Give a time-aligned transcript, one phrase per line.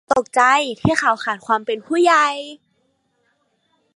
[0.01, 0.43] ฉันตกใจ
[0.81, 2.27] ที่เขาขาดความเป็นผู้ใหญ่